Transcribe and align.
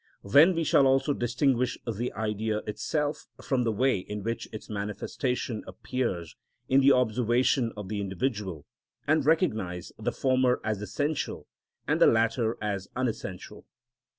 Then 0.23 0.55
we 0.55 0.63
shall 0.63 0.87
also 0.87 1.13
distinguish 1.13 1.77
the 1.85 2.11
Idea 2.13 2.63
itself 2.65 3.27
from 3.39 3.61
the 3.61 3.71
way 3.71 3.99
in 3.99 4.23
which 4.23 4.47
its 4.51 4.67
manifestation 4.67 5.63
appears 5.67 6.35
in 6.67 6.81
the 6.81 6.91
observation 6.91 7.71
of 7.77 7.87
the 7.87 8.01
individual, 8.01 8.65
and 9.05 9.23
recognise 9.23 9.91
the 9.99 10.11
former 10.11 10.59
as 10.63 10.81
essential 10.81 11.45
and 11.87 12.01
the 12.01 12.07
latter 12.07 12.57
as 12.59 12.87
unessential. 12.95 13.67